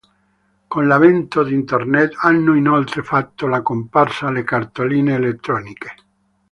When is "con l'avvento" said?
0.67-1.43